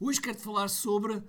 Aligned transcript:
Hoje 0.00 0.20
quero-te 0.20 0.42
falar 0.42 0.68
sobre 0.68 1.22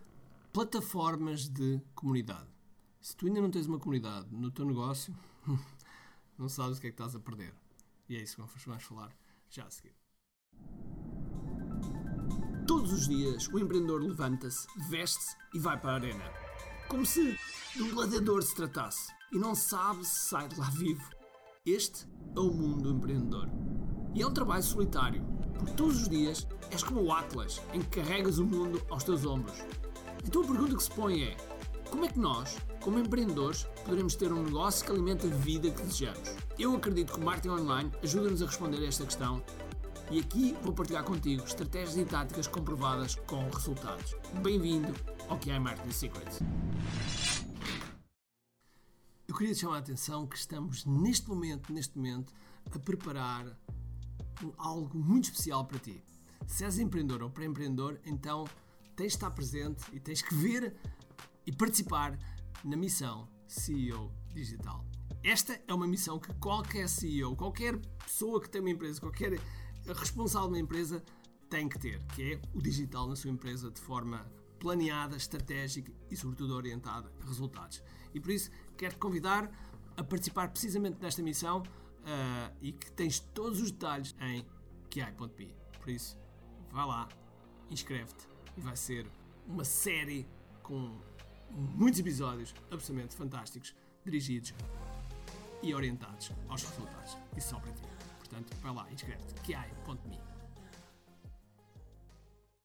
plataformas 0.51 1.47
de 1.47 1.79
comunidade. 1.93 2.49
Se 2.99 3.15
tu 3.15 3.27
ainda 3.27 3.39
não 3.39 3.51
tens 3.51 3.67
uma 3.67 3.77
comunidade 3.77 4.25
no 4.31 4.49
teu 4.49 4.65
negócio, 4.65 5.15
não 6.35 6.49
sabes 6.49 6.79
o 6.79 6.81
que 6.81 6.87
é 6.87 6.89
que 6.89 6.95
estás 6.95 7.15
a 7.15 7.19
perder. 7.19 7.53
E 8.09 8.15
é 8.15 8.23
isso 8.23 8.35
que 8.35 8.65
vamos 8.65 8.83
falar 8.83 9.15
já 9.51 9.65
a 9.65 9.69
seguir. 9.69 9.95
Todos 12.67 12.91
os 12.91 13.07
dias 13.07 13.47
o 13.49 13.59
empreendedor 13.59 14.01
levanta-se, 14.01 14.67
veste-se 14.89 15.37
e 15.53 15.59
vai 15.59 15.79
para 15.79 15.91
a 15.91 15.95
arena. 15.95 16.25
Como 16.89 17.05
se 17.05 17.37
de 17.75 17.83
um 17.83 17.93
gladiador 17.93 18.41
se 18.41 18.55
tratasse 18.55 19.13
e 19.31 19.37
não 19.37 19.53
sabe 19.53 20.03
se 20.03 20.27
sai 20.27 20.47
de 20.47 20.59
lá 20.59 20.71
vivo. 20.71 21.07
Este 21.63 22.07
é 22.35 22.39
o 22.39 22.51
mundo 22.51 22.81
do 22.81 22.97
empreendedor. 22.97 23.47
E 24.15 24.23
é 24.23 24.27
um 24.27 24.33
trabalho 24.33 24.63
solitário, 24.63 25.23
porque 25.57 25.73
todos 25.73 26.01
os 26.01 26.09
dias 26.09 26.47
és 26.71 26.83
como 26.83 27.01
o 27.01 27.11
Atlas, 27.11 27.61
em 27.73 27.81
que 27.81 28.01
carregas 28.01 28.37
o 28.37 28.45
mundo 28.45 28.81
aos 28.89 29.03
teus 29.03 29.25
ombros. 29.25 29.57
Então 30.23 30.43
a 30.43 30.47
pergunta 30.47 30.75
que 30.75 30.83
se 30.83 30.91
põe 30.91 31.23
é: 31.23 31.37
como 31.89 32.05
é 32.05 32.07
que 32.09 32.19
nós, 32.19 32.57
como 32.81 32.99
empreendedores, 32.99 33.63
poderemos 33.83 34.15
ter 34.15 34.31
um 34.31 34.43
negócio 34.43 34.85
que 34.85 34.91
alimente 34.91 35.27
a 35.27 35.29
vida 35.29 35.69
que 35.69 35.81
desejamos? 35.81 36.35
Eu 36.57 36.75
acredito 36.75 37.13
que 37.13 37.19
o 37.19 37.23
marketing 37.23 37.49
online 37.49 37.91
ajuda-nos 38.03 38.41
a 38.41 38.45
responder 38.47 38.83
a 38.83 38.87
esta 38.87 39.05
questão 39.05 39.41
e 40.11 40.19
aqui 40.19 40.55
vou 40.61 40.73
partilhar 40.73 41.03
contigo 41.03 41.43
estratégias 41.43 41.97
e 41.97 42.05
táticas 42.05 42.47
comprovadas 42.47 43.15
com 43.27 43.49
resultados. 43.49 44.15
Bem-vindo 44.41 44.93
ao 45.27 45.37
que 45.37 45.49
é 45.49 45.57
Marketing 45.57 45.91
Secrets. 45.91 46.39
Eu 49.27 49.35
queria 49.35 49.53
te 49.53 49.61
chamar 49.61 49.77
a 49.77 49.79
atenção 49.79 50.27
que 50.27 50.37
estamos 50.37 50.85
neste 50.85 51.27
momento, 51.27 51.73
neste 51.73 51.97
momento, 51.97 52.33
a 52.73 52.79
preparar 52.79 53.57
algo 54.57 54.97
muito 54.97 55.25
especial 55.25 55.65
para 55.65 55.79
ti. 55.79 56.03
Se 56.47 56.63
és 56.63 56.79
empreendedor 56.79 57.23
ou 57.23 57.29
pré-empreendedor, 57.29 57.99
então 58.05 58.45
tens 58.95 59.07
de 59.07 59.15
estar 59.15 59.31
presente 59.31 59.83
e 59.91 59.99
tens 59.99 60.21
que 60.21 60.33
ver 60.35 60.75
e 61.45 61.51
participar 61.51 62.17
na 62.63 62.75
missão 62.75 63.27
CEO 63.47 64.11
Digital. 64.33 64.85
Esta 65.23 65.59
é 65.67 65.73
uma 65.73 65.87
missão 65.87 66.19
que 66.19 66.33
qualquer 66.35 66.87
CEO, 66.87 67.35
qualquer 67.35 67.79
pessoa 68.03 68.41
que 68.41 68.49
tem 68.49 68.61
uma 68.61 68.69
empresa, 68.69 68.99
qualquer 68.99 69.39
responsável 69.87 70.49
de 70.49 70.53
uma 70.55 70.59
empresa 70.59 71.03
tem 71.49 71.67
que 71.67 71.79
ter, 71.79 72.03
que 72.15 72.33
é 72.33 72.41
o 72.53 72.61
digital 72.61 73.07
na 73.07 73.15
sua 73.15 73.29
empresa 73.29 73.71
de 73.71 73.79
forma 73.79 74.25
planeada, 74.59 75.15
estratégica 75.15 75.91
e, 76.09 76.15
sobretudo, 76.15 76.55
orientada 76.55 77.11
a 77.21 77.25
resultados. 77.25 77.81
E 78.13 78.19
por 78.19 78.31
isso 78.31 78.49
quero-te 78.77 78.99
convidar 78.99 79.51
a 79.97 80.03
participar 80.03 80.49
precisamente 80.49 80.97
nesta 81.01 81.21
missão 81.21 81.63
uh, 82.05 82.55
e 82.61 82.71
que 82.71 82.91
tens 82.91 83.19
todos 83.19 83.61
os 83.61 83.71
detalhes 83.71 84.15
em 84.21 84.45
kiai.me. 84.89 85.55
Por 85.79 85.89
isso, 85.89 86.17
vai 86.71 86.85
lá, 86.85 87.09
inscreve-te 87.69 88.27
e 88.57 88.61
vai 88.61 88.75
ser 88.75 89.05
uma 89.47 89.65
série 89.65 90.25
com 90.63 90.97
muitos 91.51 91.99
episódios 91.99 92.53
absolutamente 92.71 93.15
fantásticos, 93.15 93.75
dirigidos 94.03 94.53
e 95.61 95.73
orientados 95.73 96.31
aos 96.47 96.63
resultados. 96.63 97.17
E 97.35 97.41
só 97.41 97.59
para 97.59 97.71
ti. 97.71 97.83
Portanto, 98.19 98.55
vai 98.61 98.73
lá, 98.73 98.91
inscreve-te, 98.91 99.33
kiai.me. 99.41 100.19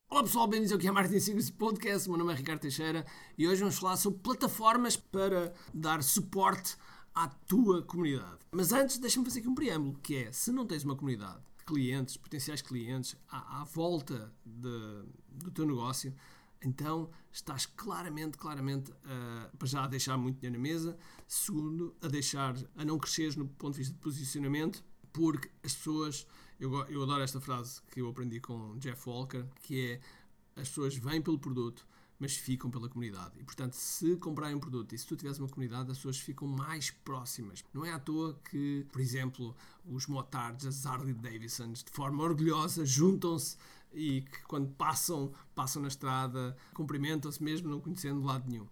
Olá 0.09 0.23
pessoal, 0.23 0.45
bem-vindos 0.45 0.73
ao 0.73 0.77
que 0.77 0.87
é 0.87 0.91
Marketing 0.91 1.19
Secrets 1.19 1.49
Podcast. 1.49 2.09
Meu 2.09 2.17
nome 2.17 2.33
é 2.33 2.35
Ricardo 2.35 2.59
Teixeira 2.59 3.05
e 3.37 3.47
hoje 3.47 3.61
vamos 3.61 3.79
falar 3.79 3.95
sobre 3.95 4.19
plataformas 4.19 4.97
para 4.97 5.53
dar 5.73 6.03
suporte 6.03 6.75
à 7.13 7.27
tua 7.27 7.81
comunidade. 7.81 8.39
Mas 8.51 8.71
antes, 8.71 8.97
deixa-me 8.97 9.25
fazer 9.25 9.39
aqui 9.39 9.47
um 9.47 9.55
preâmbulo, 9.55 9.99
que 10.01 10.15
é, 10.15 10.31
se 10.31 10.51
não 10.51 10.65
tens 10.65 10.83
uma 10.83 10.95
comunidade 10.95 11.41
de 11.57 11.65
clientes, 11.65 12.17
potenciais 12.17 12.61
clientes, 12.61 13.15
à, 13.29 13.61
à 13.61 13.63
volta 13.63 14.33
de, 14.45 15.03
do 15.29 15.51
teu 15.51 15.65
negócio, 15.65 16.13
então 16.63 17.09
estás 17.31 17.65
claramente, 17.65 18.37
claramente, 18.37 18.91
uh, 18.91 19.57
para 19.57 19.67
já 19.67 19.83
a 19.83 19.87
deixar 19.87 20.17
muito 20.17 20.39
dinheiro 20.39 20.57
na 20.57 20.61
mesa, 20.61 20.97
segundo, 21.27 21.95
a 22.01 22.07
deixar, 22.07 22.55
a 22.75 22.85
não 22.85 22.99
cresceres 22.99 23.35
no 23.35 23.47
ponto 23.47 23.73
de 23.73 23.79
vista 23.79 23.93
de 23.93 23.99
posicionamento, 23.99 24.83
porque 25.11 25.49
as 25.63 25.73
pessoas, 25.73 26.27
eu, 26.59 26.71
eu 26.87 27.01
adoro 27.03 27.23
esta 27.23 27.41
frase 27.41 27.81
que 27.91 28.01
eu 28.01 28.07
aprendi 28.07 28.39
com 28.39 28.77
Jeff 28.77 29.09
Walker, 29.09 29.45
que 29.61 29.91
é, 29.91 30.01
as 30.61 30.69
pessoas 30.69 30.95
vêm 30.95 31.21
pelo 31.21 31.39
produto, 31.39 31.85
mas 32.21 32.37
ficam 32.37 32.69
pela 32.69 32.87
comunidade. 32.87 33.31
E 33.39 33.43
portanto, 33.43 33.73
se 33.73 34.15
comprarem 34.17 34.55
um 34.55 34.59
produto 34.59 34.93
e 34.93 34.97
se 34.97 35.07
tu 35.07 35.15
tiveres 35.15 35.39
uma 35.39 35.49
comunidade, 35.49 35.89
as 35.89 35.97
pessoas 35.97 36.19
ficam 36.19 36.47
mais 36.47 36.91
próximas. 36.91 37.63
Não 37.73 37.83
é 37.83 37.91
à 37.91 37.97
toa 37.97 38.39
que, 38.49 38.85
por 38.91 39.01
exemplo, 39.01 39.55
os 39.87 40.05
motards, 40.05 40.67
as 40.67 40.85
Harley 40.85 41.15
Davidsons, 41.15 41.83
de 41.83 41.89
forma 41.89 42.21
orgulhosa, 42.23 42.85
juntam-se 42.85 43.57
e 43.91 44.21
que 44.21 44.43
quando 44.43 44.69
passam, 44.75 45.33
passam 45.55 45.81
na 45.81 45.87
estrada, 45.87 46.55
cumprimentam-se 46.75 47.43
mesmo 47.43 47.67
não 47.67 47.81
conhecendo 47.81 48.21
de 48.21 48.27
lado 48.27 48.47
nenhum. 48.47 48.67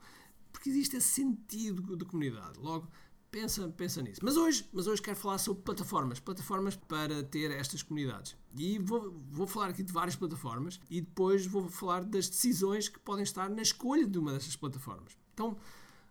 Porque 0.53 0.69
existe 0.69 0.97
esse 0.97 1.07
sentido 1.07 1.97
de 1.97 2.05
comunidade. 2.05 2.59
Logo, 2.59 2.87
pensa, 3.31 3.67
pensa 3.69 4.01
nisso. 4.01 4.19
Mas 4.23 4.37
hoje, 4.37 4.67
mas 4.73 4.87
hoje 4.87 5.01
quero 5.01 5.17
falar 5.17 5.37
sobre 5.37 5.63
plataformas, 5.63 6.19
plataformas 6.19 6.75
para 6.75 7.23
ter 7.23 7.51
estas 7.51 7.83
comunidades. 7.83 8.35
E 8.57 8.79
vou, 8.79 9.11
vou 9.29 9.47
falar 9.47 9.67
aqui 9.69 9.83
de 9.83 9.91
várias 9.93 10.15
plataformas 10.15 10.79
e 10.89 11.01
depois 11.01 11.45
vou 11.45 11.67
falar 11.69 12.03
das 12.03 12.29
decisões 12.29 12.89
que 12.89 12.99
podem 12.99 13.23
estar 13.23 13.49
na 13.49 13.61
escolha 13.61 14.05
de 14.05 14.17
uma 14.17 14.33
dessas 14.33 14.55
plataformas. 14.55 15.17
Então, 15.33 15.57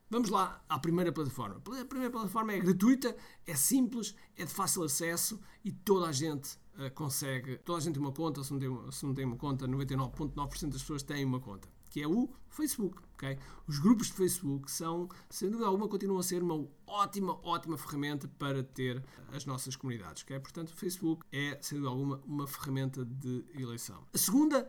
vamos 0.08 0.30
lá 0.30 0.62
à 0.68 0.78
primeira 0.78 1.12
plataforma. 1.12 1.56
A 1.56 1.84
primeira 1.84 2.10
plataforma 2.10 2.52
é 2.52 2.58
gratuita, 2.60 3.16
é 3.46 3.54
simples, 3.54 4.14
é 4.36 4.44
de 4.44 4.52
fácil 4.52 4.82
acesso 4.82 5.40
e 5.64 5.72
toda 5.72 6.06
a 6.06 6.12
gente 6.12 6.56
uh, 6.74 6.90
consegue, 6.94 7.58
toda 7.58 7.78
a 7.78 7.80
gente 7.80 7.94
tem 7.94 8.02
uma 8.02 8.12
conta, 8.12 8.42
se 8.42 8.52
não 8.52 8.58
tem, 8.58 8.92
se 8.92 9.06
não 9.06 9.14
tem 9.14 9.24
uma 9.24 9.36
conta, 9.36 9.66
99,9% 9.66 10.68
das 10.68 10.80
pessoas 10.80 11.02
têm 11.02 11.24
uma 11.24 11.40
conta 11.40 11.68
que 11.88 12.02
é 12.02 12.08
o 12.08 12.28
Facebook. 12.48 13.02
Okay? 13.14 13.38
Os 13.66 13.78
grupos 13.78 14.08
de 14.08 14.14
Facebook 14.14 14.70
são, 14.70 15.08
sem 15.28 15.50
dúvida 15.50 15.68
alguma, 15.68 15.88
continuam 15.88 16.20
a 16.20 16.22
ser 16.22 16.42
uma 16.42 16.66
ótima, 16.86 17.38
ótima 17.42 17.76
ferramenta 17.76 18.28
para 18.38 18.62
ter 18.62 19.02
as 19.32 19.44
nossas 19.44 19.76
comunidades. 19.76 20.22
Okay? 20.22 20.38
Portanto, 20.38 20.70
o 20.70 20.76
Facebook 20.76 21.24
é, 21.32 21.58
sem 21.60 21.78
dúvida 21.78 21.90
alguma, 21.90 22.20
uma 22.24 22.46
ferramenta 22.46 23.04
de 23.04 23.44
eleição. 23.54 24.06
A 24.12 24.18
segunda, 24.18 24.68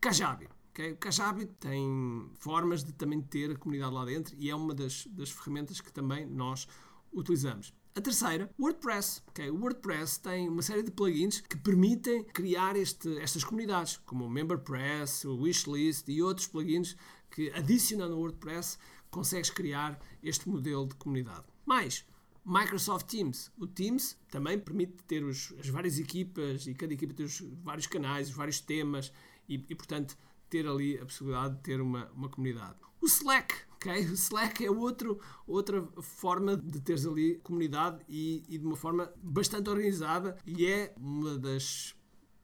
Kajabi. 0.00 0.48
Okay? 0.70 0.92
O 0.92 0.96
Kajabi 0.96 1.46
tem 1.46 2.30
formas 2.34 2.82
de 2.82 2.92
também 2.92 3.20
ter 3.20 3.50
a 3.50 3.56
comunidade 3.56 3.94
lá 3.94 4.04
dentro 4.04 4.34
e 4.38 4.50
é 4.50 4.54
uma 4.54 4.74
das, 4.74 5.06
das 5.08 5.30
ferramentas 5.30 5.80
que 5.80 5.92
também 5.92 6.26
nós 6.26 6.66
utilizamos. 7.12 7.72
A 7.96 8.00
terceira, 8.00 8.50
WordPress. 8.58 9.22
Okay, 9.28 9.48
o 9.50 9.56
WordPress 9.60 10.18
tem 10.18 10.48
uma 10.48 10.62
série 10.62 10.82
de 10.82 10.90
plugins 10.90 11.40
que 11.40 11.56
permitem 11.56 12.24
criar 12.24 12.74
este, 12.74 13.16
estas 13.20 13.44
comunidades, 13.44 13.98
como 13.98 14.24
o 14.24 14.28
MemberPress, 14.28 15.24
o 15.28 15.36
Wishlist 15.36 16.08
e 16.08 16.20
outros 16.20 16.48
plugins 16.48 16.96
que, 17.30 17.52
adicionando 17.52 18.14
ao 18.14 18.18
WordPress, 18.18 18.78
consegues 19.12 19.48
criar 19.48 19.96
este 20.24 20.48
modelo 20.48 20.88
de 20.88 20.96
comunidade. 20.96 21.44
Mais, 21.64 22.04
Microsoft 22.44 23.06
Teams. 23.06 23.52
O 23.56 23.64
Teams 23.64 24.18
também 24.28 24.58
permite 24.58 25.00
ter 25.04 25.22
os, 25.22 25.54
as 25.60 25.68
várias 25.68 25.96
equipas 25.96 26.66
e 26.66 26.74
cada 26.74 26.92
equipa 26.92 27.14
tem 27.14 27.24
os 27.24 27.40
vários 27.62 27.86
canais, 27.86 28.28
os 28.28 28.34
vários 28.34 28.58
temas 28.58 29.12
e, 29.48 29.54
e 29.54 29.74
portanto, 29.76 30.18
ter 30.50 30.66
ali 30.66 30.98
a 30.98 31.06
possibilidade 31.06 31.54
de 31.54 31.60
ter 31.60 31.80
uma, 31.80 32.10
uma 32.10 32.28
comunidade. 32.28 32.74
O 33.00 33.06
Slack, 33.06 33.54
ok? 33.84 34.06
O 34.10 34.14
Slack 34.14 34.64
é 34.64 34.70
outro, 34.70 35.18
outra 35.46 35.86
forma 36.00 36.56
de 36.56 36.80
teres 36.80 37.06
ali 37.06 37.36
comunidade 37.42 38.02
e, 38.08 38.44
e 38.48 38.58
de 38.58 38.66
uma 38.66 38.76
forma 38.76 39.12
bastante 39.22 39.68
organizada 39.68 40.36
e 40.46 40.66
é 40.66 40.94
uma 40.96 41.38
das 41.38 41.94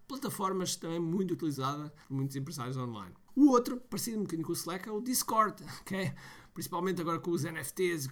plataformas 0.06 0.76
também 0.76 0.98
muito 0.98 1.34
utilizada 1.34 1.92
por 2.06 2.14
muitos 2.14 2.36
empresários 2.36 2.76
online. 2.76 3.14
O 3.34 3.50
outro, 3.50 3.76
parecido 3.76 4.18
um 4.18 4.22
bocadinho 4.22 4.44
com 4.44 4.52
o 4.52 4.56
Slack, 4.56 4.88
é 4.88 4.92
o 4.92 5.00
Discord, 5.00 5.62
ok? 5.80 6.12
Principalmente 6.52 7.00
agora 7.00 7.20
com 7.20 7.30
os 7.30 7.44
NFTs 7.44 8.08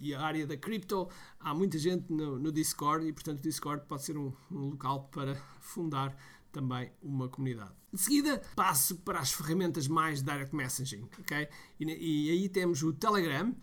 e 0.00 0.14
a 0.14 0.20
área 0.20 0.46
da 0.46 0.56
cripto, 0.56 1.08
há 1.38 1.54
muita 1.54 1.78
gente 1.78 2.10
no, 2.10 2.38
no 2.38 2.50
Discord 2.50 3.06
e, 3.06 3.12
portanto, 3.12 3.38
o 3.38 3.42
Discord 3.42 3.84
pode 3.86 4.02
ser 4.02 4.16
um, 4.16 4.32
um 4.50 4.70
local 4.70 5.08
para 5.12 5.36
fundar 5.60 6.16
também 6.52 6.92
uma 7.02 7.28
comunidade. 7.28 7.72
De 7.92 8.00
seguida, 8.00 8.40
passo 8.54 8.96
para 8.96 9.18
as 9.18 9.32
ferramentas 9.32 9.88
mais 9.88 10.22
direct 10.22 10.54
messaging, 10.54 11.08
ok? 11.18 11.48
E, 11.80 11.84
e 11.84 12.30
aí 12.30 12.48
temos 12.48 12.82
o 12.82 12.92
Telegram 12.92 13.54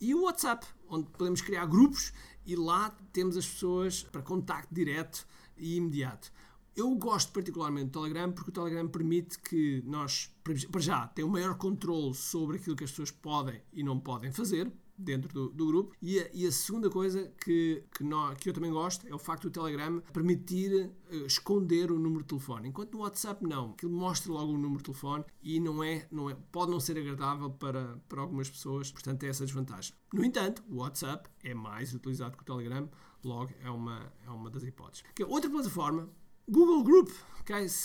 e 0.00 0.14
o 0.14 0.22
WhatsApp, 0.22 0.66
onde 0.88 1.08
podemos 1.10 1.40
criar 1.40 1.66
grupos 1.66 2.12
e 2.46 2.56
lá 2.56 2.96
temos 3.12 3.36
as 3.36 3.46
pessoas 3.46 4.02
para 4.02 4.22
contacto 4.22 4.74
direto 4.74 5.26
e 5.56 5.76
imediato. 5.76 6.32
Eu 6.78 6.94
gosto 6.94 7.32
particularmente 7.32 7.86
do 7.86 8.00
Telegram 8.00 8.30
porque 8.30 8.50
o 8.50 8.52
Telegram 8.52 8.86
permite 8.86 9.36
que 9.40 9.82
nós, 9.84 10.32
para 10.44 10.80
já, 10.80 11.08
tenhamos 11.08 11.36
um 11.36 11.40
maior 11.40 11.56
controle 11.56 12.14
sobre 12.14 12.56
aquilo 12.56 12.76
que 12.76 12.84
as 12.84 12.90
pessoas 12.90 13.10
podem 13.10 13.60
e 13.72 13.82
não 13.82 13.98
podem 13.98 14.30
fazer, 14.30 14.70
dentro 14.96 15.32
do, 15.32 15.48
do 15.48 15.66
grupo. 15.66 15.96
E 16.00 16.20
a, 16.20 16.30
e 16.32 16.46
a, 16.46 16.52
segunda 16.52 16.88
coisa 16.88 17.32
que, 17.44 17.82
que, 17.92 18.04
nós, 18.04 18.38
que 18.38 18.48
eu 18.48 18.52
também 18.52 18.70
gosto 18.70 19.08
é 19.08 19.12
o 19.12 19.18
facto 19.18 19.50
do 19.50 19.50
Telegram 19.50 20.00
permitir 20.12 20.88
uh, 21.10 21.26
esconder 21.26 21.90
o 21.90 21.98
número 21.98 22.22
de 22.22 22.28
telefone, 22.28 22.68
enquanto 22.68 22.92
no 22.92 23.00
WhatsApp 23.00 23.44
não. 23.44 23.70
Aquilo 23.70 23.90
mostra 23.90 24.30
logo 24.30 24.52
o 24.52 24.56
número 24.56 24.78
de 24.78 24.84
telefone 24.84 25.24
e 25.42 25.58
não 25.58 25.82
é, 25.82 26.06
não 26.12 26.30
é, 26.30 26.36
pode 26.52 26.70
não 26.70 26.78
ser 26.78 26.96
agradável 26.96 27.50
para, 27.50 28.00
para 28.08 28.20
algumas 28.20 28.48
pessoas, 28.48 28.92
portanto 28.92 29.24
é 29.24 29.28
essa 29.28 29.44
desvantagem. 29.44 29.94
No 30.14 30.24
entanto, 30.24 30.62
o 30.68 30.76
WhatsApp 30.76 31.28
é 31.42 31.52
mais 31.52 31.92
utilizado 31.92 32.36
que 32.36 32.44
o 32.44 32.46
Telegram, 32.46 32.88
logo 33.24 33.52
é 33.64 33.68
uma, 33.68 34.12
é 34.24 34.30
uma 34.30 34.48
das 34.48 34.62
hipóteses. 34.62 35.02
Que 35.12 35.24
outra 35.24 35.50
plataforma 35.50 36.08
Google 36.48 36.82
Group, 36.82 37.10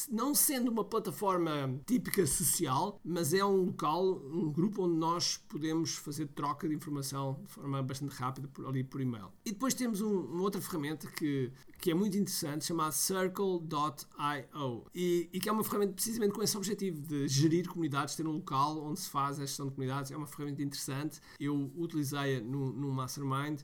não 0.09 0.35
sendo 0.35 0.69
uma 0.69 0.83
plataforma 0.83 1.79
típica 1.85 2.25
social, 2.25 2.99
mas 3.03 3.33
é 3.33 3.43
um 3.43 3.65
local, 3.65 4.21
um 4.31 4.51
grupo 4.51 4.83
onde 4.83 4.95
nós 4.95 5.37
podemos 5.49 5.95
fazer 5.95 6.27
troca 6.27 6.67
de 6.67 6.75
informação 6.75 7.39
de 7.43 7.51
forma 7.51 7.81
bastante 7.81 8.13
rápida 8.13 8.47
por, 8.47 8.65
ali 8.65 8.83
por 8.83 8.99
e-mail. 8.99 9.31
E 9.45 9.51
depois 9.51 9.73
temos 9.73 10.01
um, 10.01 10.21
uma 10.21 10.43
outra 10.43 10.61
ferramenta 10.61 11.07
que, 11.07 11.51
que 11.79 11.91
é 11.91 11.93
muito 11.93 12.17
interessante, 12.17 12.65
chamada 12.65 12.91
Circle.io, 12.91 14.85
e, 14.93 15.29
e 15.31 15.39
que 15.39 15.47
é 15.47 15.51
uma 15.51 15.63
ferramenta 15.63 15.93
precisamente 15.93 16.33
com 16.33 16.43
esse 16.43 16.57
objetivo 16.57 17.01
de 17.01 17.27
gerir 17.27 17.67
comunidades, 17.67 18.15
ter 18.15 18.27
um 18.27 18.33
local 18.33 18.83
onde 18.83 18.99
se 18.99 19.09
faz 19.09 19.39
a 19.39 19.45
gestão 19.45 19.67
de 19.67 19.73
comunidades. 19.73 20.11
É 20.11 20.17
uma 20.17 20.27
ferramenta 20.27 20.61
interessante. 20.61 21.21
Eu 21.39 21.71
utilizei-a 21.75 22.41
no, 22.41 22.73
no 22.73 22.91
Mastermind 22.91 23.61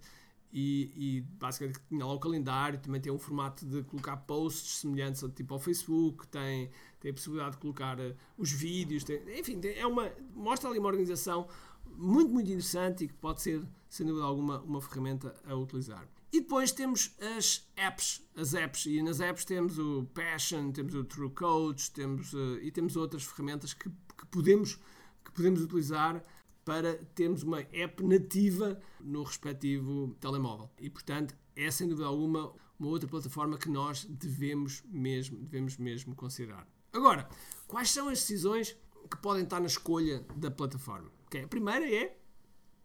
e, 0.52 0.92
e, 0.96 1.22
basicamente 1.22 1.80
tinha 1.88 2.06
lá 2.06 2.14
o 2.14 2.20
calendário, 2.20 2.80
também 2.80 3.00
tem 3.00 3.12
um 3.12 3.20
formato 3.20 3.66
de 3.66 3.84
colocar 3.84 4.18
posts 4.18 4.80
semelhantes 4.80 5.24
ao 5.24 5.30
tipo 5.30 5.54
ao 5.54 5.60
Facebook, 5.60 6.28
tem, 6.28 6.72
tem 7.00 7.12
a 7.12 7.14
possibilidade 7.14 7.52
de 7.52 7.58
colocar 7.58 8.00
uh, 8.00 8.16
os 8.38 8.52
vídeos, 8.52 9.04
tem, 9.04 9.22
enfim, 9.40 9.60
tem, 9.60 9.78
é 9.78 9.86
uma, 9.86 10.12
mostra 10.34 10.70
ali 10.70 10.80
uma 10.80 10.88
organização 10.88 11.48
muito, 11.86 12.32
muito 12.32 12.48
interessante 12.50 13.04
e 13.04 13.08
que 13.08 13.14
pode 13.14 13.42
ser, 13.42 13.64
sem 13.90 14.06
dúvida 14.06 14.26
alguma, 14.26 14.60
uma 14.62 14.82
ferramenta 14.82 15.36
a 15.46 15.54
utilizar. 15.56 16.08
E 16.32 16.42
depois 16.42 16.72
temos 16.72 17.16
as 17.38 17.68
apps, 17.76 18.22
as 18.36 18.54
apps, 18.54 18.86
e 18.86 19.02
nas 19.02 19.20
apps 19.20 19.46
temos 19.46 19.78
o 19.78 20.08
Passion, 20.14 20.72
temos 20.72 20.94
o 20.96 21.04
True 21.04 21.30
Coach, 21.32 21.92
temos, 21.92 22.34
uh, 22.34 22.58
e 22.62 22.72
temos 22.72 22.96
outras 22.96 23.24
ferramentas 23.24 23.74
que, 23.74 23.90
que, 23.90 24.26
podemos, 24.32 24.80
que 25.24 25.32
podemos 25.32 25.62
utilizar 25.62 26.24
para 26.70 26.98
termos 27.16 27.42
uma 27.42 27.62
app 27.62 28.04
nativa 28.04 28.80
no 29.02 29.24
respectivo 29.24 30.16
telemóvel. 30.20 30.70
E, 30.80 30.88
portanto, 30.88 31.36
é 31.56 31.72
sem 31.72 31.88
dúvida 31.88 32.06
alguma 32.06 32.54
uma 32.80 32.90
outra 32.90 33.10
plataforma 33.10 33.58
que 33.58 33.68
nós 33.68 34.06
devemos 34.06 34.84
mesmo, 34.86 35.40
devemos 35.40 35.78
mesmo 35.78 36.16
considerar. 36.16 36.68
Agora, 36.94 37.28
quais 37.68 37.90
são 37.90 38.08
as 38.08 38.20
decisões 38.20 38.78
que 39.10 39.18
podem 39.18 39.44
estar 39.44 39.60
na 39.60 39.66
escolha 39.66 40.24
da 40.36 40.52
plataforma? 40.52 41.12
Okay? 41.26 41.44
A 41.44 41.48
primeira 41.48 41.92
é 41.92 42.16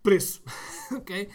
preço. 0.02 0.42
okay? 0.90 1.28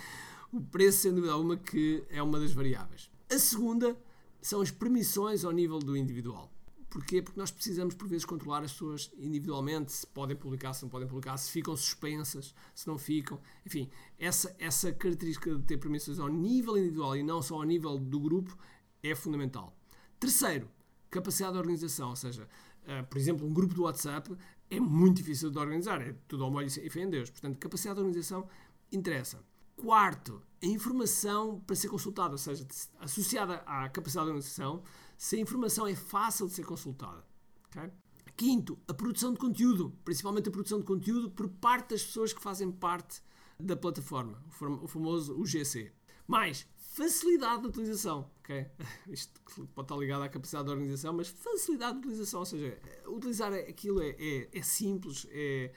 O 0.52 0.60
preço, 0.60 1.04
sem 1.04 1.14
dúvida 1.14 1.32
alguma, 1.32 1.56
que 1.56 2.04
é 2.10 2.22
uma 2.22 2.40
das 2.40 2.52
variáveis. 2.52 3.12
A 3.32 3.38
segunda 3.38 3.96
são 4.42 4.60
as 4.60 4.72
permissões 4.72 5.46
ao 5.46 5.52
nível 5.52 5.78
do 5.78 5.96
individual. 5.96 6.52
Porquê? 6.90 7.22
Porque 7.22 7.40
nós 7.40 7.52
precisamos, 7.52 7.94
por 7.94 8.08
vezes, 8.08 8.26
controlar 8.26 8.64
as 8.64 8.72
pessoas 8.72 9.12
individualmente, 9.18 9.92
se 9.92 10.08
podem 10.08 10.36
publicar, 10.36 10.74
se 10.74 10.82
não 10.82 10.90
podem 10.90 11.08
publicar, 11.08 11.38
se 11.38 11.52
ficam 11.52 11.76
suspensas, 11.78 12.54
se 12.74 12.88
não 12.88 12.98
ficam. 12.98 13.40
Enfim, 13.66 13.90
essa, 14.18 14.56
essa 14.58 14.92
característica 14.92 15.54
de 15.54 15.62
ter 15.64 15.78
permissões 15.78 16.20
ao 16.20 16.28
nível 16.28 16.78
individual 16.78 17.16
e 17.16 17.22
não 17.22 17.42
só 17.42 17.56
ao 17.56 17.64
nível 17.64 17.98
do 17.98 18.20
grupo 18.20 18.58
é 19.04 19.14
fundamental. 19.14 19.78
Terceiro, 20.20 20.68
capacidade 21.12 21.54
de 21.54 21.60
organização, 21.60 22.10
ou 22.10 22.16
seja, 22.16 22.50
uh, 22.84 23.06
por 23.08 23.18
exemplo, 23.20 23.46
um 23.46 23.54
grupo 23.54 23.76
do 23.76 23.84
WhatsApp 23.84 24.36
é 24.70 24.80
muito 24.80 25.18
difícil 25.18 25.52
de 25.52 25.60
organizar, 25.60 26.02
é 26.02 26.16
tudo 26.28 26.44
ao 26.44 26.52
molho 26.52 26.68
e 26.68 26.90
fé 26.90 27.02
em 27.02 27.10
Deus. 27.10 27.30
Portanto, 27.30 27.58
capacidade 27.60 27.96
de 27.96 28.02
organização 28.02 28.48
interessa. 28.92 29.40
Quarto, 29.82 30.42
a 30.62 30.66
informação 30.66 31.62
para 31.62 31.76
ser 31.76 31.88
consultada, 31.88 32.34
ou 32.34 32.38
seja, 32.38 32.68
associada 33.00 33.56
à 33.66 33.88
capacidade 33.88 34.26
de 34.26 34.32
organização, 34.32 34.84
se 35.18 35.38
a 35.38 35.40
informação 35.40 35.88
é 35.88 35.96
fácil 35.96 36.48
de 36.48 36.54
ser 36.54 36.66
consultada. 36.66 37.26
Okay? 37.68 37.90
Quinto, 38.36 38.78
a 38.88 38.94
produção 38.94 39.34
de 39.34 39.40
conteúdo, 39.40 39.98
principalmente 40.04 40.50
a 40.50 40.52
produção 40.52 40.80
de 40.80 40.86
conteúdo 40.86 41.32
por 41.32 41.48
parte 41.48 41.92
das 41.92 42.04
pessoas 42.04 42.34
que 42.34 42.42
fazem 42.42 42.72
parte 42.72 43.22
da 43.60 43.76
plataforma, 43.76 44.42
o 44.82 44.88
famoso 44.88 45.34
UGC. 45.34 45.92
Mais, 46.28 46.68
facilidade 46.76 47.62
de 47.62 47.68
utilização. 47.68 48.30
Okay? 48.40 48.68
Isto 49.08 49.40
pode 49.74 49.86
estar 49.86 49.98
ligado 49.98 50.24
à 50.24 50.30
capacidade 50.30 50.66
de 50.66 50.72
organização, 50.72 51.14
mas 51.14 51.30
facilidade 51.30 51.94
de 51.94 52.00
utilização, 52.00 52.42
ou 52.42 52.46
seja, 52.46 52.78
utilizar 53.08 53.54
aquilo 53.54 54.02
é, 54.02 54.10
é, 54.20 54.50
é 54.52 54.62
simples, 54.62 55.26
é, 55.32 55.72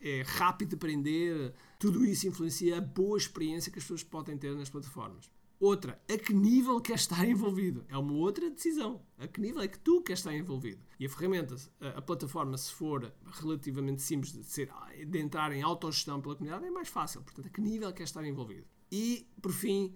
é 0.00 0.22
rápido 0.22 0.70
de 0.70 0.74
aprender, 0.74 1.54
tudo 1.82 2.06
isso 2.06 2.28
influencia 2.28 2.78
a 2.78 2.80
boa 2.80 3.18
experiência 3.18 3.72
que 3.72 3.80
as 3.80 3.84
pessoas 3.84 4.04
podem 4.04 4.38
ter 4.38 4.54
nas 4.54 4.70
plataformas. 4.70 5.28
Outra, 5.58 6.00
a 6.08 6.16
que 6.16 6.32
nível 6.32 6.80
quer 6.80 6.94
estar 6.94 7.28
envolvido? 7.28 7.84
É 7.88 7.98
uma 7.98 8.12
outra 8.12 8.48
decisão. 8.48 9.04
A 9.18 9.26
que 9.26 9.40
nível 9.40 9.60
é 9.60 9.66
que 9.66 9.80
tu 9.80 10.00
queres 10.00 10.20
estar 10.20 10.32
envolvido? 10.32 10.80
E 11.00 11.06
a 11.06 11.08
ferramenta, 11.08 11.56
a, 11.80 11.98
a 11.98 12.02
plataforma, 12.02 12.56
se 12.56 12.72
for 12.72 13.12
relativamente 13.32 14.00
simples 14.00 14.32
de, 14.32 14.44
ser, 14.44 14.70
de 15.08 15.18
entrar 15.18 15.50
em 15.50 15.60
autogestão 15.60 16.20
pela 16.20 16.36
comunidade, 16.36 16.64
é 16.64 16.70
mais 16.70 16.86
fácil. 16.86 17.20
Portanto, 17.20 17.46
a 17.46 17.50
que 17.50 17.60
nível 17.60 17.92
quer 17.92 18.04
estar 18.04 18.24
envolvido? 18.24 18.64
E, 18.92 19.26
por 19.40 19.50
fim, 19.50 19.92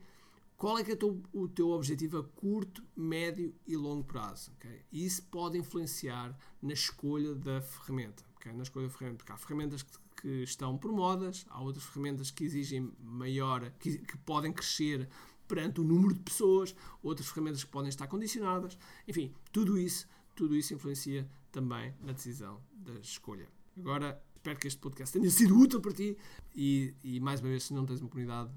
qual 0.57 0.77
é 0.79 0.83
que 0.83 0.91
é 0.91 0.97
teu, 0.97 1.23
o 1.33 1.47
teu 1.47 1.69
objetivo 1.71 2.19
a 2.19 2.25
curto, 2.25 2.83
médio 2.97 3.55
e 3.65 3.77
longo 3.77 4.03
prazo? 4.03 4.51
Okay? 4.57 4.83
Isso 4.91 5.23
pode 5.31 5.57
influenciar 5.57 6.37
na 6.61 6.73
escolha 6.73 7.33
da 7.33 7.61
ferramenta. 7.61 8.25
Okay? 8.39 8.53
Na 8.53 8.65
escolha 8.65 8.89
da 8.89 8.93
ferramenta, 8.93 9.19
porque 9.19 9.31
há 9.31 9.37
ferramentas 9.37 9.85
que, 9.85 9.93
que 10.17 10.43
estão 10.43 10.77
por 10.79 10.93
modas, 10.93 11.45
há 11.51 11.61
outras 11.61 11.85
ferramentas 11.85 12.31
que 12.31 12.45
exigem 12.45 12.93
maior, 13.01 13.71
que, 13.79 13.99
que 13.99 14.17
podem 14.19 14.53
crescer 14.53 15.09
perante 15.47 15.81
o 15.81 15.85
número 15.85 16.15
de 16.15 16.21
pessoas, 16.21 16.75
outras 17.03 17.29
ferramentas 17.29 17.63
que 17.63 17.71
podem 17.71 17.89
estar 17.89 18.07
condicionadas, 18.07 18.77
enfim, 19.07 19.33
tudo 19.53 19.79
isso, 19.79 20.09
tudo 20.35 20.57
isso 20.57 20.75
influencia 20.75 21.29
também 21.53 21.95
na 22.01 22.13
decisão 22.13 22.61
da 22.73 22.95
escolha. 22.95 23.49
Agora, 23.79 24.21
espero 24.35 24.59
que 24.59 24.67
este 24.67 24.81
podcast 24.81 25.19
tenha 25.19 25.31
sido 25.31 25.59
útil 25.59 25.81
para 25.81 25.93
ti 25.93 26.17
e, 26.55 26.95
e 27.03 27.21
mais 27.21 27.41
uma 27.41 27.51
vez, 27.51 27.65
se 27.65 27.75
não 27.75 27.85
tens 27.87 28.01
uma 28.01 28.09
comunidade, 28.09 28.51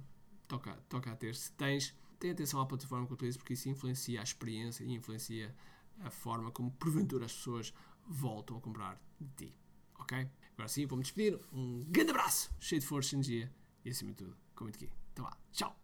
toca, 0.47 0.73
toca 0.89 1.11
a 1.11 1.15
ter. 1.15 1.35
Se 1.35 1.51
tens, 1.53 1.95
tem 2.19 2.31
atenção 2.31 2.59
à 2.59 2.65
plataforma 2.65 3.05
que 3.05 3.13
utilizas 3.13 3.37
porque 3.37 3.53
isso 3.53 3.69
influencia 3.69 4.19
a 4.19 4.23
experiência 4.23 4.83
e 4.83 4.93
influencia 4.93 5.55
a 6.01 6.09
forma 6.09 6.51
como 6.51 6.71
porventura 6.71 7.25
as 7.25 7.33
pessoas 7.33 7.73
voltam 8.07 8.57
a 8.57 8.61
comprar 8.61 9.01
de 9.19 9.47
ti. 9.47 9.55
Ok? 9.99 10.27
Agora 10.59 10.67
sim, 10.67 10.85
vou-me 10.85 11.03
despedir. 11.03 11.39
Um 11.53 11.85
grande 11.87 12.11
abraço, 12.11 12.51
cheio 12.59 12.81
de 12.81 12.85
força 12.85 13.15
energia 13.15 13.49
e 13.85 13.89
acima 13.91 14.11
de 14.11 14.17
tudo, 14.17 14.35
com 14.53 14.65
muito 14.65 14.75
aqui. 14.75 14.89
Então 15.13 15.23
vá, 15.23 15.37
tchau! 15.53 15.78